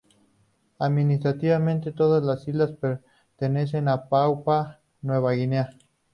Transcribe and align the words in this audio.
Administrativamente, 0.79 1.91
todas 1.91 2.23
las 2.23 2.47
islas 2.47 2.71
pertenecen 2.71 3.87
a 3.87 4.09
Papúa 4.09 4.79
Nueva 5.03 5.33
Guinea. 5.33 5.69